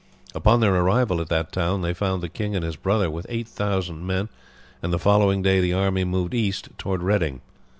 Upon 0.33 0.61
their 0.61 0.73
arrival 0.73 1.21
at 1.21 1.29
that 1.29 1.51
town 1.51 1.83
they 1.83 1.93
found 1.93 2.23
the 2.23 2.27
king 2.27 2.55
and 2.55 2.65
his 2.65 2.75
brother 2.75 3.07
with 3.11 3.27
8000 3.29 4.03
men, 4.03 4.29
and 4.81 4.91
the 4.91 4.97
following 4.97 5.43
day 5.43 5.59
the 5.59 5.73
army 5.73 6.05
moved 6.05 6.33
east 6.33 6.69
towards 6.79 7.03
Reading. 7.03 7.41